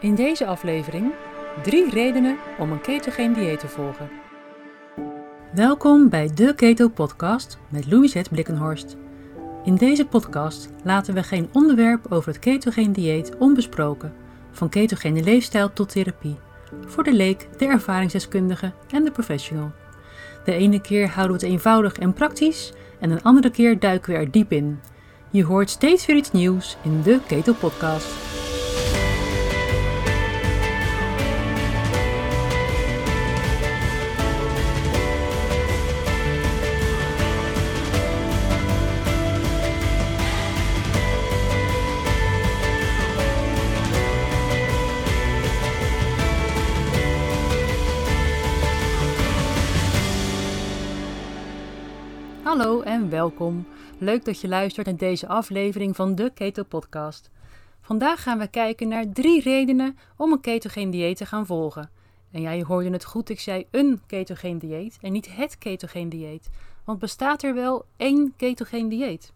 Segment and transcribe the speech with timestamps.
[0.00, 1.12] In deze aflevering
[1.62, 4.10] drie redenen om een ketogeen dieet te volgen.
[5.54, 8.96] Welkom bij de Keto Podcast met Louisette Blikkenhorst.
[9.64, 14.12] In deze podcast laten we geen onderwerp over het ketogeen dieet onbesproken,
[14.50, 16.36] van ketogene leefstijl tot therapie,
[16.86, 19.72] voor de leek, de ervaringsdeskundige en de professional.
[20.44, 24.18] De ene keer houden we het eenvoudig en praktisch en een andere keer duiken we
[24.18, 24.80] er diep in.
[25.30, 28.29] Je hoort steeds weer iets nieuws in de Keto Podcast.
[53.08, 53.66] Welkom.
[53.98, 57.30] Leuk dat je luistert naar deze aflevering van de Keto Podcast.
[57.80, 61.90] Vandaag gaan we kijken naar drie redenen om een ketogeen dieet te gaan volgen.
[62.30, 66.08] En ja, je hoorde het goed, ik zei een ketogeen dieet en niet het ketogeen
[66.08, 66.50] dieet.
[66.84, 69.32] Want bestaat er wel één ketogeen dieet?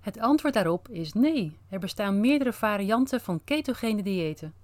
[0.00, 1.56] Het antwoord daarop is nee.
[1.68, 4.54] Er bestaan meerdere varianten van ketogene diëten.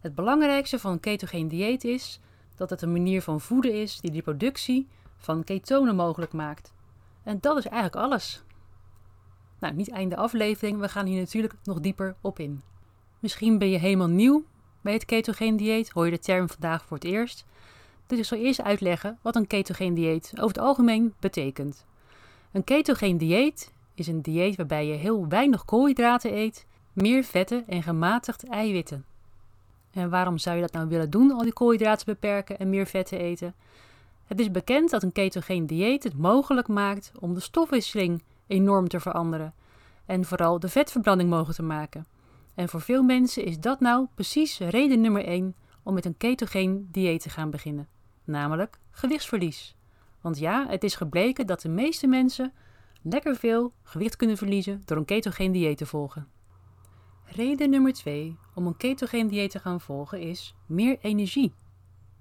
[0.00, 2.20] Het belangrijkste van een ketogeen dieet is
[2.56, 6.74] dat het een manier van voeden is die de productie van ketonen mogelijk maakt.
[7.26, 8.42] En dat is eigenlijk alles.
[9.58, 12.62] Nou, niet einde aflevering, we gaan hier natuurlijk nog dieper op in.
[13.18, 14.44] Misschien ben je helemaal nieuw
[14.80, 17.44] bij het ketogeen dieet, hoor je de term vandaag voor het eerst.
[18.06, 21.84] Dus ik zal eerst uitleggen wat een ketogeen dieet over het algemeen betekent.
[22.52, 27.82] Een ketogeen dieet is een dieet waarbij je heel weinig koolhydraten eet, meer vetten en
[27.82, 29.04] gematigd eiwitten.
[29.90, 33.18] En waarom zou je dat nou willen doen, al die koolhydraten beperken en meer vetten
[33.18, 33.54] eten?
[34.26, 39.00] Het is bekend dat een ketogeen dieet het mogelijk maakt om de stofwisseling enorm te
[39.00, 39.54] veranderen
[40.06, 42.06] en vooral de vetverbranding mogelijk te maken.
[42.54, 46.88] En voor veel mensen is dat nou precies reden nummer 1 om met een ketogeen
[46.90, 47.88] dieet te gaan beginnen,
[48.24, 49.76] namelijk gewichtsverlies.
[50.20, 52.52] Want ja, het is gebleken dat de meeste mensen
[53.02, 56.28] lekker veel gewicht kunnen verliezen door een ketogeen dieet te volgen.
[57.24, 61.52] Reden nummer 2 om een ketogeen dieet te gaan volgen is meer energie.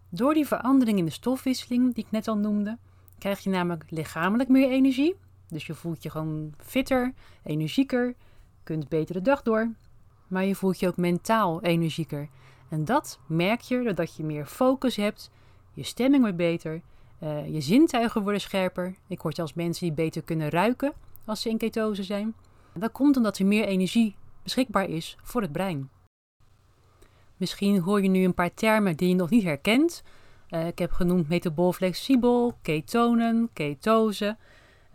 [0.09, 2.77] Door die verandering in de stofwisseling die ik net al noemde,
[3.17, 5.15] krijg je namelijk lichamelijk meer energie.
[5.47, 8.13] Dus je voelt je gewoon fitter, energieker,
[8.63, 9.73] kunt beter de dag door.
[10.27, 12.29] Maar je voelt je ook mentaal energieker.
[12.69, 15.31] En dat merk je doordat je meer focus hebt,
[15.73, 16.81] je stemming wordt beter,
[17.23, 18.95] uh, je zintuigen worden scherper.
[19.07, 20.93] Ik hoor zelfs mensen die beter kunnen ruiken
[21.25, 22.35] als ze in ketose zijn.
[22.73, 25.89] Dat komt omdat er meer energie beschikbaar is voor het brein.
[27.37, 30.03] Misschien hoor je nu een paar termen die je nog niet herkent.
[30.49, 34.37] Uh, ik heb genoemd metabool flexibel, ketonen, ketose.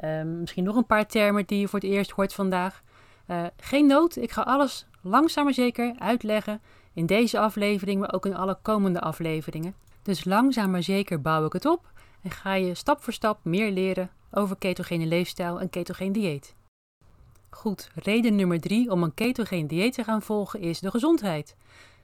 [0.00, 2.82] Uh, misschien nog een paar termen die je voor het eerst hoort vandaag.
[3.26, 6.60] Uh, geen nood, ik ga alles langzaam maar zeker uitleggen
[6.92, 9.74] in deze aflevering, maar ook in alle komende afleveringen.
[10.02, 11.92] Dus langzaam maar zeker bouw ik het op
[12.22, 16.54] en ga je stap voor stap meer leren over ketogene leefstijl en ketogeen dieet.
[17.50, 21.56] Goed, reden nummer drie om een ketogeen dieet te gaan volgen is de gezondheid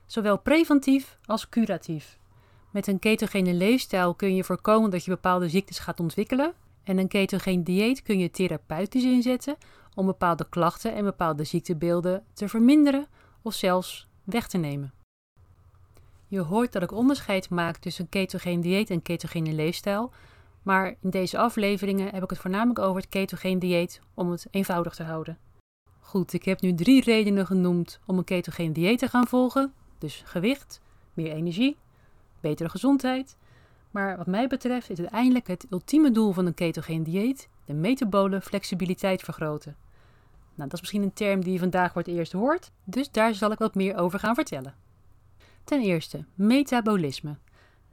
[0.06, 2.18] zowel preventief als curatief.
[2.70, 6.52] Met een ketogene leefstijl kun je voorkomen dat je bepaalde ziektes gaat ontwikkelen.
[6.84, 9.56] En een ketogeen dieet kun je therapeutisch inzetten
[9.94, 13.06] om bepaalde klachten en bepaalde ziektebeelden te verminderen
[13.42, 14.92] of zelfs weg te nemen.
[16.28, 20.12] Je hoort dat ik onderscheid maak tussen ketogeen dieet en ketogene leefstijl,
[20.62, 24.94] maar in deze afleveringen heb ik het voornamelijk over het ketogeen dieet om het eenvoudig
[24.94, 25.38] te houden.
[26.00, 30.22] Goed, ik heb nu drie redenen genoemd om een ketogeen dieet te gaan volgen, dus
[30.24, 30.80] gewicht,
[31.14, 31.76] meer energie,
[32.40, 33.36] betere gezondheid.
[33.90, 38.40] Maar wat mij betreft is uiteindelijk het ultieme doel van een ketogeen dieet de metabole
[38.40, 39.76] flexibiliteit vergroten.
[40.54, 43.34] Nou, dat is misschien een term die je vandaag voor het eerst hoort, dus daar
[43.34, 44.74] zal ik wat meer over gaan vertellen.
[45.64, 47.36] Ten eerste, metabolisme.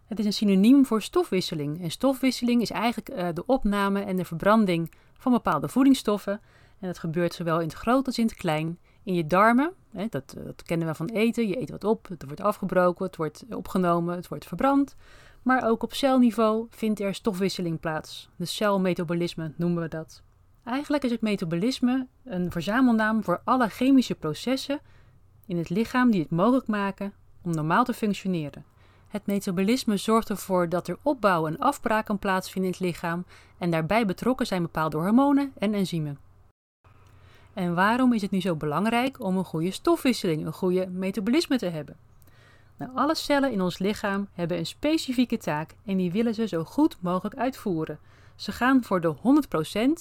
[0.08, 1.82] Het is een synoniem voor stofwisseling.
[1.82, 6.42] En stofwisseling is eigenlijk uh, de opname en de verbranding van bepaalde voedingsstoffen.
[6.80, 9.74] En dat gebeurt zowel in het groot als in het klein in je darmen.
[9.92, 11.48] Hè, dat, dat kennen we van eten.
[11.48, 14.96] Je eet wat op, het wordt afgebroken, het wordt opgenomen, het wordt verbrand.
[15.42, 18.30] Maar ook op celniveau vindt er stofwisseling plaats.
[18.36, 20.22] De celmetabolisme noemen we dat.
[20.64, 24.80] Eigenlijk is het metabolisme een verzamelnaam voor alle chemische processen
[25.46, 28.66] in het lichaam die het mogelijk maken om normaal te functioneren.
[29.08, 33.26] Het metabolisme zorgt ervoor dat er opbouw en afbraak kan plaatsvinden in het lichaam
[33.58, 36.18] en daarbij betrokken zijn bepaalde hormonen en enzymen.
[37.54, 41.66] En waarom is het nu zo belangrijk om een goede stofwisseling, een goede metabolisme te
[41.66, 41.98] hebben?
[42.78, 46.64] Nou, alle cellen in ons lichaam hebben een specifieke taak en die willen ze zo
[46.64, 48.00] goed mogelijk uitvoeren.
[48.36, 49.16] Ze gaan voor de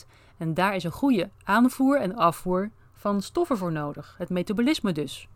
[0.04, 0.06] 100%
[0.36, 5.28] en daar is een goede aanvoer en afvoer van stoffen voor nodig, het metabolisme dus.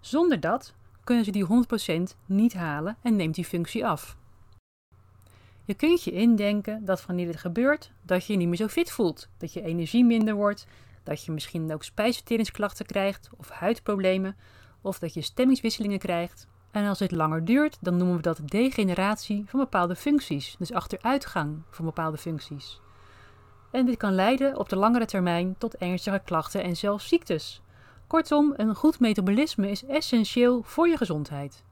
[0.00, 0.74] Zonder dat
[1.04, 1.46] kunnen ze die
[2.12, 4.16] 100% niet halen en neemt die functie af.
[5.64, 8.90] Je kunt je indenken dat wanneer dit gebeurt, dat je je niet meer zo fit
[8.90, 10.66] voelt, dat je energie minder wordt,
[11.04, 14.36] dat je misschien ook spijsverteringsklachten krijgt of huidproblemen,
[14.80, 16.46] of dat je stemmingswisselingen krijgt.
[16.70, 21.62] En als dit langer duurt, dan noemen we dat degeneratie van bepaalde functies, dus achteruitgang
[21.70, 22.80] van bepaalde functies.
[23.70, 27.62] En dit kan leiden op de langere termijn tot ernstige klachten en zelfs ziektes.
[28.06, 31.64] Kortom, een goed metabolisme is essentieel voor je gezondheid.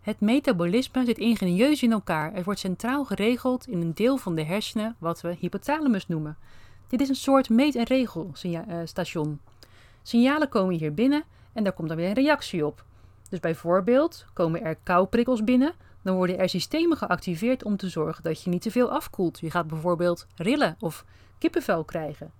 [0.00, 2.32] Het metabolisme zit ingenieus in elkaar.
[2.32, 6.36] Het wordt centraal geregeld in een deel van de hersenen wat we hypothalamus noemen.
[6.92, 9.40] Dit is een soort meet- en regelstation.
[10.02, 12.84] Signalen komen hier binnen en daar komt dan weer een reactie op.
[13.28, 18.42] Dus bijvoorbeeld komen er kouprikkels binnen, dan worden er systemen geactiveerd om te zorgen dat
[18.42, 19.40] je niet te veel afkoelt.
[19.40, 21.04] Je gaat bijvoorbeeld rillen of
[21.38, 22.32] kippenvel krijgen.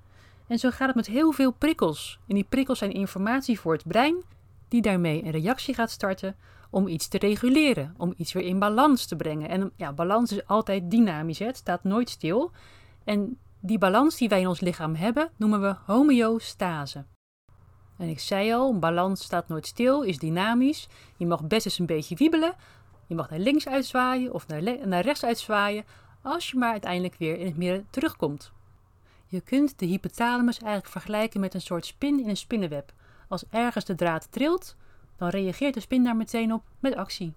[0.46, 2.19] En zo gaat het met heel veel prikkels.
[2.28, 4.22] En die prikkels zijn informatie voor het brein,
[4.69, 6.37] die daarmee een reactie gaat starten
[6.70, 9.49] om iets te reguleren, om iets weer in balans te brengen.
[9.49, 11.46] En ja, balans is altijd dynamisch, hè?
[11.46, 12.50] het staat nooit stil.
[13.04, 17.05] En die balans die wij in ons lichaam hebben, noemen we homeostase.
[17.99, 20.88] En ik zei al, balans staat nooit stil, is dynamisch.
[21.17, 22.55] Je mag best eens een beetje wiebelen.
[23.06, 25.85] Je mag naar links uitzwaaien of naar, naar rechts uitzwaaien,
[26.23, 28.53] als je maar uiteindelijk weer in het midden terugkomt.
[29.26, 32.93] Je kunt de hypothalamus eigenlijk vergelijken met een soort spin in een spinnenweb.
[33.29, 34.76] Als ergens de draad trilt,
[35.17, 37.35] dan reageert de spin daar meteen op met actie.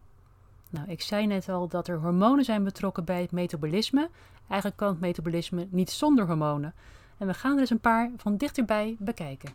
[0.75, 4.09] Nou, ik zei net al dat er hormonen zijn betrokken bij het metabolisme.
[4.47, 6.73] Eigenlijk kan het metabolisme niet zonder hormonen.
[7.17, 9.51] En we gaan er eens een paar van dichterbij bekijken.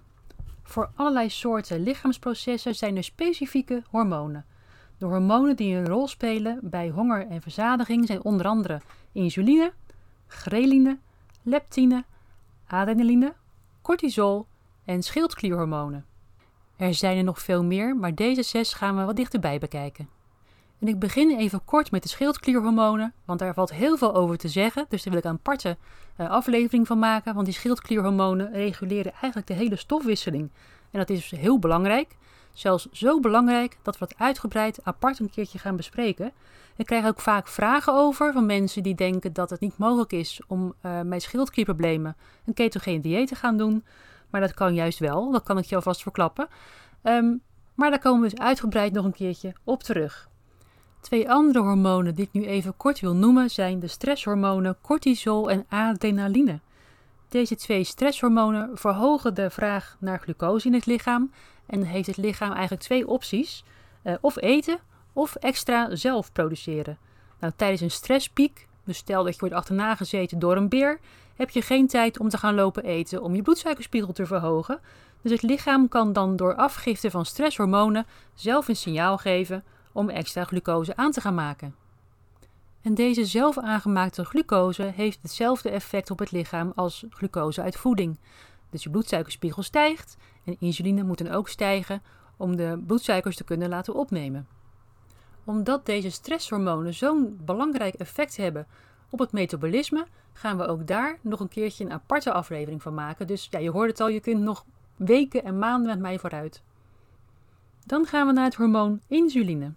[0.63, 4.45] Voor allerlei soorten lichaamsprocessen zijn er specifieke hormonen.
[4.99, 8.81] De hormonen die een rol spelen bij honger en verzadiging zijn onder andere
[9.13, 9.73] insuline,
[10.27, 10.99] ghreline,
[11.43, 12.05] leptine,
[12.67, 13.35] adrenaline,
[13.83, 14.47] cortisol
[14.85, 16.05] en schildklierhormonen.
[16.77, 20.19] Er zijn er nog veel meer, maar deze zes gaan we wat dichterbij bekijken.
[20.81, 24.49] En ik begin even kort met de schildklierhormonen, want daar valt heel veel over te
[24.49, 24.87] zeggen.
[24.89, 25.77] Dus daar wil ik een aparte
[26.21, 30.51] uh, aflevering van maken, want die schildklierhormonen reguleren eigenlijk de hele stofwisseling.
[30.91, 32.17] En dat is heel belangrijk.
[32.53, 36.33] Zelfs zo belangrijk dat we het uitgebreid apart een keertje gaan bespreken.
[36.77, 40.41] Ik krijg ook vaak vragen over van mensen die denken dat het niet mogelijk is
[40.47, 42.17] om uh, met schildklierproblemen
[42.47, 43.85] een ketogene dieet te gaan doen.
[44.31, 46.49] Maar dat kan juist wel, dat kan ik je alvast verklappen.
[47.03, 47.43] Um,
[47.75, 50.30] maar daar komen we dus uitgebreid nog een keertje op terug.
[51.01, 55.67] Twee andere hormonen die ik nu even kort wil noemen zijn de stresshormonen cortisol en
[55.69, 56.61] adrenaline.
[57.29, 61.33] Deze twee stresshormonen verhogen de vraag naar glucose in het lichaam
[61.67, 63.65] en heeft het lichaam eigenlijk twee opties:
[64.05, 64.79] uh, of eten
[65.13, 66.99] of extra zelf produceren.
[67.41, 71.01] Nou, tijdens een stresspiek, dus stel dat je wordt achterna gezeten door een beer,
[71.37, 74.81] heb je geen tijd om te gaan lopen eten om je bloedsuikerspiegel te verhogen.
[75.23, 80.45] Dus het lichaam kan dan door afgifte van stresshormonen zelf een signaal geven om extra
[80.45, 81.75] glucose aan te gaan maken.
[82.83, 88.19] En deze zelf aangemaakte glucose heeft hetzelfde effect op het lichaam als glucose uit voeding.
[88.71, 92.03] Dus je bloedsuikerspiegel stijgt en insuline moet dan ook stijgen
[92.37, 94.47] om de bloedsuikers te kunnen laten opnemen.
[95.45, 98.67] Omdat deze stresshormonen zo'n belangrijk effect hebben
[99.11, 103.27] op het metabolisme, gaan we ook daar nog een keertje een aparte aflevering van maken.
[103.27, 104.65] Dus ja, je hoort het al, je kunt nog
[104.97, 106.63] weken en maanden met mij vooruit.
[107.87, 109.73] Dan gaan we naar het hormoon insuline.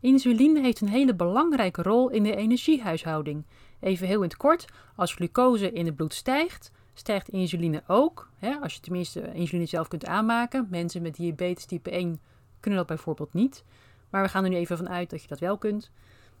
[0.00, 3.44] Insuline heeft een hele belangrijke rol in de energiehuishouding.
[3.80, 4.64] Even heel in het kort,
[4.96, 8.30] als glucose in het bloed stijgt, stijgt insuline ook.
[8.36, 10.66] Hè, als je tenminste insuline zelf kunt aanmaken.
[10.70, 12.20] Mensen met diabetes type 1
[12.60, 13.64] kunnen dat bijvoorbeeld niet.
[14.10, 15.90] Maar we gaan er nu even van uit dat je dat wel kunt.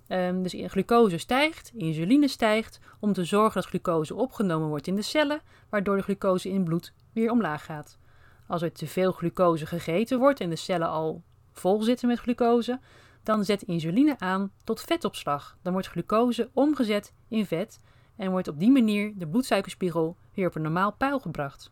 [0.08, 5.02] Um, dus glucose stijgt, insuline stijgt, om te zorgen dat glucose opgenomen wordt in de
[5.02, 7.98] cellen, waardoor de glucose in het bloed weer omlaag gaat.
[8.46, 12.80] Als er te veel glucose gegeten wordt en de cellen al vol zitten met glucose,
[13.22, 15.56] dan zet insuline aan tot vetopslag.
[15.62, 17.80] Dan wordt glucose omgezet in vet
[18.16, 21.70] en wordt op die manier de bloedsuikerspiegel weer op een normaal peil gebracht.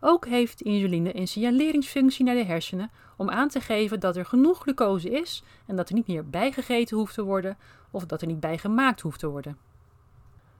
[0.00, 4.58] Ook heeft insuline een signaleringsfunctie naar de hersenen om aan te geven dat er genoeg
[4.58, 7.56] glucose is en dat er niet meer bijgegeten hoeft te worden
[7.90, 9.58] of dat er niet bijgemaakt hoeft te worden.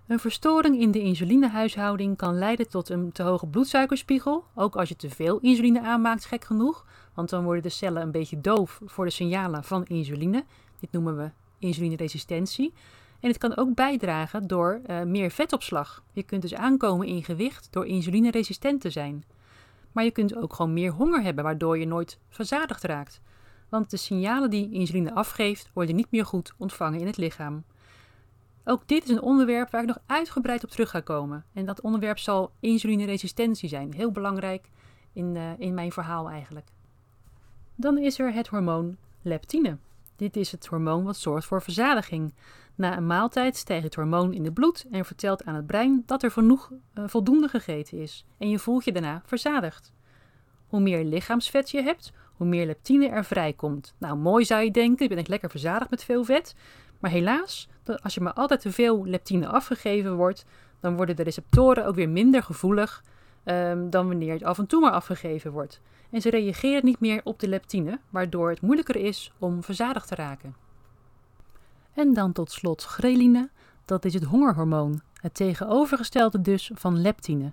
[0.07, 4.97] Een verstoring in de insulinehuishouding kan leiden tot een te hoge bloedsuikerspiegel, ook als je
[4.97, 9.05] te veel insuline aanmaakt, gek genoeg, want dan worden de cellen een beetje doof voor
[9.05, 10.45] de signalen van insuline.
[10.81, 12.73] Dit noemen we insulineresistentie.
[13.21, 16.03] En het kan ook bijdragen door uh, meer vetopslag.
[16.13, 19.25] Je kunt dus aankomen in gewicht door insulineresistent te zijn.
[19.93, 23.21] Maar je kunt ook gewoon meer honger hebben, waardoor je nooit verzadigd raakt.
[23.69, 27.65] Want de signalen die insuline afgeeft, worden niet meer goed ontvangen in het lichaam.
[28.65, 31.45] Ook dit is een onderwerp waar ik nog uitgebreid op terug ga komen.
[31.53, 33.95] En dat onderwerp zal insulineresistentie zijn.
[33.95, 34.69] Heel belangrijk
[35.13, 36.69] in, uh, in mijn verhaal eigenlijk.
[37.77, 39.77] Dan is er het hormoon leptine.
[40.17, 42.35] Dit is het hormoon wat zorgt voor verzadiging.
[42.75, 46.23] Na een maaltijd stijgt het hormoon in het bloed en vertelt aan het brein dat
[46.23, 48.25] er genoeg, uh, voldoende gegeten is.
[48.39, 49.93] En je voelt je daarna verzadigd.
[50.67, 53.95] Hoe meer lichaamsvet je hebt, hoe meer leptine er vrijkomt.
[53.99, 56.55] Nou, mooi zou je denken, je bent lekker verzadigd met veel vet.
[56.99, 57.69] Maar helaas,
[58.03, 60.45] als je maar altijd te veel leptine afgegeven wordt,
[60.81, 63.03] dan worden de receptoren ook weer minder gevoelig
[63.45, 65.81] um, dan wanneer het af en toe maar afgegeven wordt.
[66.11, 70.15] En ze reageren niet meer op de leptine, waardoor het moeilijker is om verzadigd te
[70.15, 70.57] raken.
[71.95, 73.51] En dan tot slot ghreline,
[73.85, 77.53] dat is het hongerhormoon, het tegenovergestelde dus van leptine.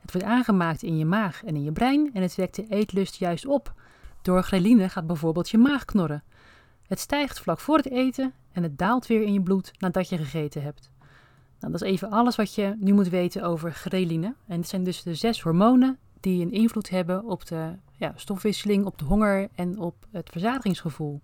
[0.00, 3.16] Het wordt aangemaakt in je maag en in je brein en het wekt de eetlust
[3.16, 3.74] juist op.
[4.22, 6.22] Door ghreline gaat bijvoorbeeld je maag knorren.
[6.86, 10.16] Het stijgt vlak voor het eten en het daalt weer in je bloed nadat je
[10.16, 10.90] gegeten hebt.
[11.60, 14.34] Nou, dat is even alles wat je nu moet weten over ghreline.
[14.46, 18.84] En het zijn dus de zes hormonen die een invloed hebben op de ja, stofwisseling,
[18.84, 21.20] op de honger en op het verzadigingsgevoel.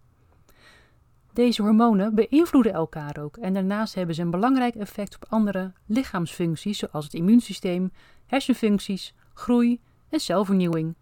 [1.32, 6.78] Deze hormonen beïnvloeden elkaar ook en daarnaast hebben ze een belangrijk effect op andere lichaamsfuncties
[6.78, 7.92] zoals het immuunsysteem,
[8.26, 10.94] hersenfuncties, groei en celvernieuwing.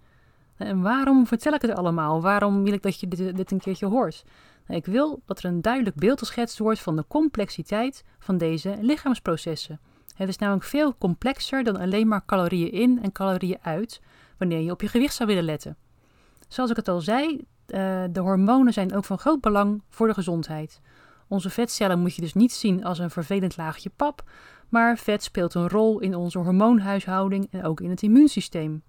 [0.57, 2.23] En waarom vertel ik het allemaal?
[2.23, 4.25] Waarom wil ik dat je dit, dit een keertje hoort?
[4.67, 8.79] Nou, ik wil dat er een duidelijk beeld geschetst wordt van de complexiteit van deze
[8.81, 9.81] lichaamsprocessen.
[10.15, 14.01] Het is namelijk veel complexer dan alleen maar calorieën in en calorieën uit
[14.39, 15.77] wanneer je op je gewicht zou willen letten.
[16.49, 20.15] Zoals ik het al zei, uh, de hormonen zijn ook van groot belang voor de
[20.15, 20.81] gezondheid.
[21.29, 24.31] Onze vetcellen moet je dus niet zien als een vervelend laagje pap,
[24.69, 28.83] maar vet speelt een rol in onze hormoonhuishouding en ook in het immuunsysteem.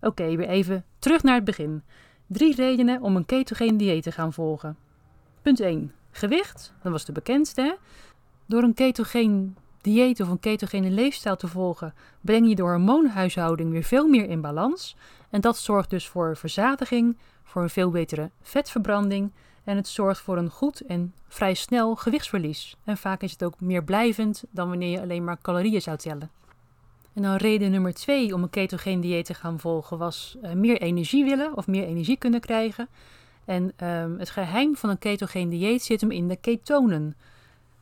[0.00, 1.82] Oké, weer even terug naar het begin.
[2.26, 4.76] Drie redenen om een ketogeen dieet te gaan volgen.
[5.42, 5.92] Punt 1.
[6.10, 7.78] Gewicht, dat was de bekendste.
[8.46, 13.82] Door een ketogeen dieet of een ketogene leefstijl te volgen, breng je de hormoonhuishouding weer
[13.82, 14.96] veel meer in balans.
[15.30, 19.30] En dat zorgt dus voor verzadiging, voor een veel betere vetverbranding
[19.64, 22.76] en het zorgt voor een goed en vrij snel gewichtsverlies.
[22.84, 26.30] En vaak is het ook meer blijvend dan wanneer je alleen maar calorieën zou tellen.
[27.12, 30.80] En dan reden nummer twee om een ketogeen dieet te gaan volgen was uh, meer
[30.80, 32.88] energie willen of meer energie kunnen krijgen.
[33.44, 37.16] En um, het geheim van een ketogeen dieet zit hem in de ketonen.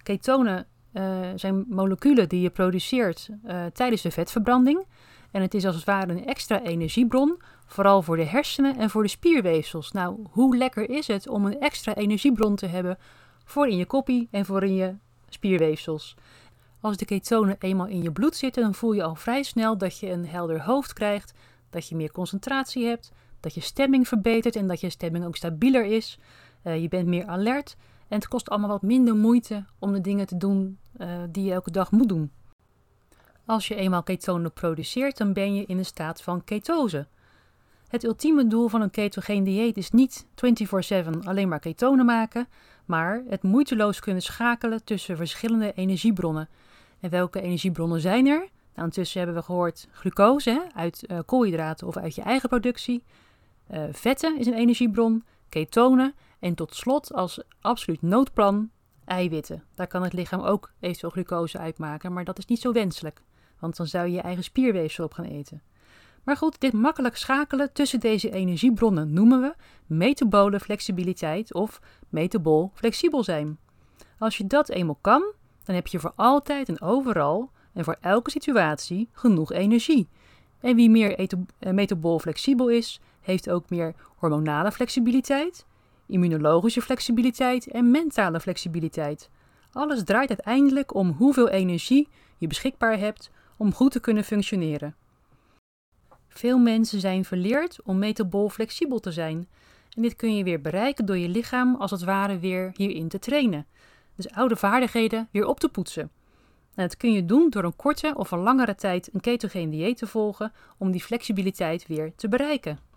[0.03, 4.87] Ketonen uh, zijn moleculen die je produceert uh, tijdens de vetverbranding.
[5.31, 9.03] En het is als het ware een extra energiebron, vooral voor de hersenen en voor
[9.03, 9.93] de spierweefsels.
[9.93, 12.99] Nou, hoe lekker is het om een extra energiebron te hebben
[13.45, 14.95] voor in je koppie en voor in je
[15.29, 16.17] spierweefsels?
[16.81, 19.99] Als de ketonen eenmaal in je bloed zitten, dan voel je al vrij snel dat
[19.99, 21.33] je een helder hoofd krijgt,
[21.71, 25.85] dat je meer concentratie hebt, dat je stemming verbetert en dat je stemming ook stabieler
[25.85, 26.19] is.
[26.65, 27.77] Uh, je bent meer alert
[28.09, 31.53] en het kost allemaal wat minder moeite om de dingen te doen uh, die je
[31.53, 32.31] elke dag moet doen.
[33.47, 37.07] Als je eenmaal ketonen produceert, dan ben je in een staat van ketose.
[37.89, 42.49] Het ultieme doel van een ketogeen dieet is niet 24/7 alleen maar ketonen maken,
[42.85, 46.49] maar het moeiteloos kunnen schakelen tussen verschillende energiebronnen.
[47.01, 48.49] En welke energiebronnen zijn er?
[48.75, 53.03] Nou, intussen hebben we gehoord glucose hè, uit uh, koolhydraten of uit je eigen productie.
[53.71, 58.71] Uh, vetten is een energiebron, ketonen en tot slot als absoluut noodplan
[59.05, 59.65] eiwitten.
[59.75, 63.23] Daar kan het lichaam ook eventueel glucose uitmaken, maar dat is niet zo wenselijk,
[63.59, 65.63] want dan zou je je eigen spierweefsel op gaan eten.
[66.25, 69.55] Maar goed, dit makkelijk schakelen tussen deze energiebronnen noemen we
[69.87, 73.59] metabole flexibiliteit of metabol flexibel zijn.
[74.19, 75.33] Als je dat eenmaal kan,
[75.65, 80.09] dan heb je voor altijd en overal en voor elke situatie genoeg energie.
[80.61, 85.67] En wie meer eh, metabol flexibel is, heeft ook meer hormonale flexibiliteit,
[86.09, 89.31] immunologische flexibiliteit en mentale flexibiliteit.
[89.73, 94.95] Alles draait uiteindelijk om hoeveel energie je beschikbaar hebt om goed te kunnen functioneren.
[96.29, 99.49] Veel mensen zijn verleerd om metabol flexibel te zijn.
[99.97, 103.19] En dit kun je weer bereiken door je lichaam als het ware weer hierin te
[103.19, 103.67] trainen.
[104.15, 106.11] Dus oude vaardigheden weer op te poetsen.
[106.75, 109.97] En dat kun je doen door een korte of een langere tijd een ketogeen dieet
[109.97, 112.88] te volgen om die flexibiliteit weer te bereiken.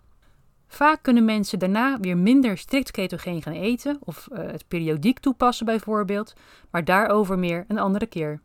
[0.72, 5.66] Vaak kunnen mensen daarna weer minder strikt ketogeen gaan eten of uh, het periodiek toepassen
[5.66, 6.34] bijvoorbeeld,
[6.70, 8.40] maar daarover meer een andere keer.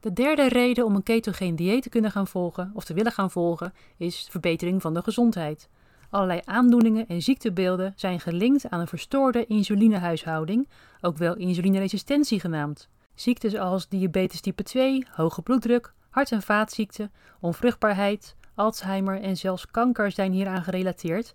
[0.00, 3.30] De derde reden om een ketogeen dieet te kunnen gaan volgen of te willen gaan
[3.30, 5.68] volgen is verbetering van de gezondheid.
[6.10, 10.68] Allerlei aandoeningen en ziektebeelden zijn gelinkt aan een verstoorde insulinehuishouding,
[11.00, 12.88] ook wel insulineresistentie genaamd.
[13.14, 20.12] Ziektes als diabetes type 2, hoge bloeddruk, hart- en vaatziekten, onvruchtbaarheid, Alzheimer en zelfs kanker
[20.12, 21.34] zijn hieraan gerelateerd,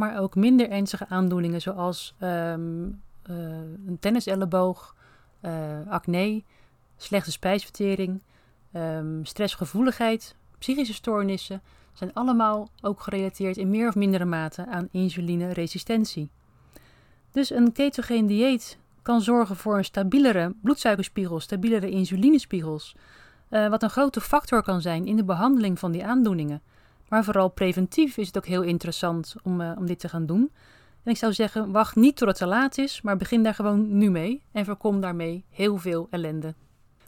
[0.00, 3.36] maar ook minder ernstige aandoeningen zoals um, uh,
[3.86, 4.94] een tenniselleboog,
[5.42, 5.52] uh,
[5.88, 6.42] acne,
[6.96, 8.22] slechte spijsvertering,
[8.72, 16.30] um, stressgevoeligheid, psychische stoornissen zijn allemaal ook gerelateerd in meer of mindere mate aan insulineresistentie.
[17.30, 22.96] Dus een ketogeen dieet kan zorgen voor een stabielere bloedsuikerspiegel, stabielere insulinespiegels,
[23.50, 26.62] uh, wat een grote factor kan zijn in de behandeling van die aandoeningen.
[27.10, 30.50] Maar vooral preventief is het ook heel interessant om, uh, om dit te gaan doen.
[31.02, 33.96] En ik zou zeggen, wacht niet tot het te laat is, maar begin daar gewoon
[33.98, 36.54] nu mee en voorkom daarmee heel veel ellende.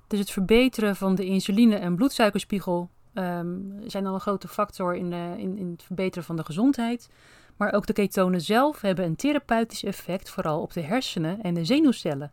[0.06, 5.12] Dus het verbeteren van de insuline- en bloedsuikerspiegel um, zijn al een grote factor in,
[5.12, 7.10] uh, in, in het verbeteren van de gezondheid.
[7.56, 11.64] Maar ook de ketonen zelf hebben een therapeutisch effect, vooral op de hersenen en de
[11.64, 12.32] zenuwcellen.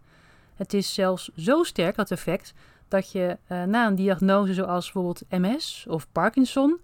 [0.56, 2.54] Het is zelfs zo sterk, dat effect,
[2.88, 6.80] dat je uh, na een diagnose zoals bijvoorbeeld MS of Parkinson,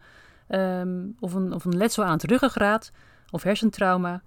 [0.50, 2.92] um, of, een, of een letsel aan het ruggengraat
[3.32, 4.22] of hersentrauma,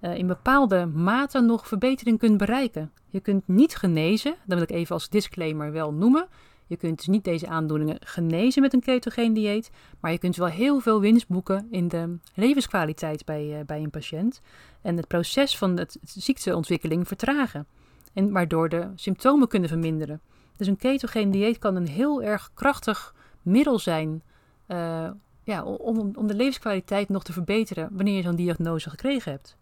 [0.00, 2.92] uh, in bepaalde mate nog verbetering kunt bereiken.
[3.08, 6.26] Je kunt niet genezen, dat wil ik even als disclaimer wel noemen.
[6.66, 10.46] Je kunt dus niet deze aandoeningen genezen met een ketogeen dieet, maar je kunt wel
[10.46, 14.40] heel veel winst boeken in de levenskwaliteit bij, uh, bij een patiënt
[14.82, 17.66] en het proces van de ziekteontwikkeling vertragen,
[18.12, 20.20] en waardoor de symptomen kunnen verminderen.
[20.56, 24.22] Dus een ketogeen dieet kan een heel erg krachtig middel zijn
[24.68, 25.10] uh,
[25.42, 29.56] ja, om, om de levenskwaliteit nog te verbeteren wanneer je zo'n diagnose gekregen hebt.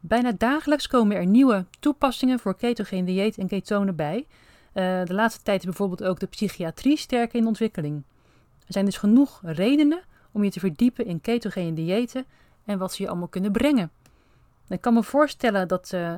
[0.00, 4.26] Bijna dagelijks komen er nieuwe toepassingen voor ketogeen dieet en ketonen bij.
[4.74, 8.02] Uh, de laatste tijd is bijvoorbeeld ook de psychiatrie sterk in ontwikkeling.
[8.66, 10.02] Er zijn dus genoeg redenen
[10.32, 12.24] om je te verdiepen in ketogene diëten
[12.64, 13.90] en wat ze je allemaal kunnen brengen.
[14.68, 16.14] Ik kan me voorstellen dat, uh,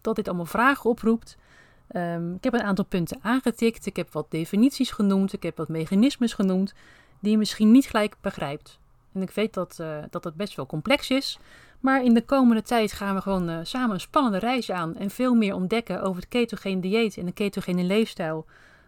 [0.00, 1.36] dat dit allemaal vragen oproept.
[1.92, 5.68] Um, ik heb een aantal punten aangetikt, ik heb wat definities genoemd, ik heb wat
[5.68, 6.74] mechanismes genoemd
[7.20, 8.78] die je misschien niet gelijk begrijpt.
[9.12, 11.38] En ik weet dat, uh, dat het best wel complex is,
[11.80, 15.10] maar in de komende tijd gaan we gewoon uh, samen een spannende reis aan en
[15.10, 18.46] veel meer ontdekken over het ketogene dieet en de ketogene leefstijl.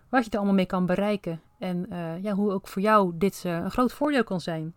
[0.08, 3.42] Wat je er allemaal mee kan bereiken en uh, ja, hoe ook voor jou dit
[3.44, 4.74] een groot voordeel kan zijn.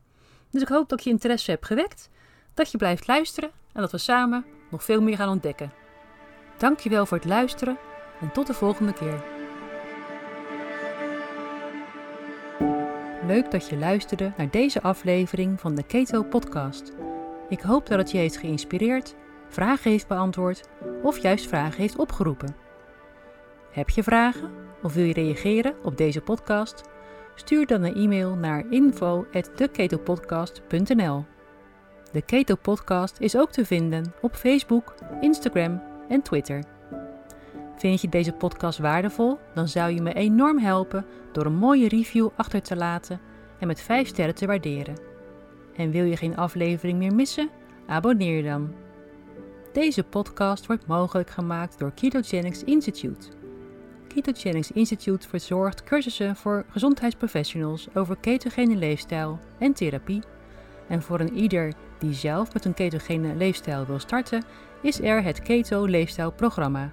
[0.50, 2.10] Dus ik hoop dat je interesse hebt gewekt,
[2.54, 5.74] dat je blijft luisteren en dat we samen nog veel meer gaan ontdekken.
[6.58, 7.78] Dankjewel voor het luisteren
[8.20, 9.33] en tot de volgende keer.
[13.28, 16.92] Leuk dat je luisterde naar deze aflevering van de Keto Podcast.
[17.50, 19.16] Ik hoop dat het je heeft geïnspireerd,
[19.48, 20.70] vragen heeft beantwoord
[21.04, 22.56] of juist vragen heeft opgeroepen.
[23.72, 26.82] Heb je vragen of wil je reageren op deze podcast?
[27.36, 31.26] Stuur dan een e-mail naar info@theketopodcast.nl.
[32.12, 36.73] De Keto Podcast is ook te vinden op Facebook, Instagram en Twitter.
[37.76, 39.40] Vind je deze podcast waardevol?
[39.54, 43.20] Dan zou je me enorm helpen door een mooie review achter te laten
[43.60, 44.96] en met 5 sterren te waarderen.
[45.76, 47.50] En wil je geen aflevering meer missen?
[47.88, 48.74] Abonneer dan.
[49.74, 53.28] Deze podcast wordt mogelijk gemaakt door Ketogenics Institute.
[54.08, 60.22] Ketogenics Institute verzorgt cursussen voor gezondheidsprofessionals over ketogene leefstijl en therapie.
[60.88, 64.44] En voor een ieder die zelf met een ketogene leefstijl wil starten,
[64.82, 66.92] is er het Keto Leefstijlprogramma.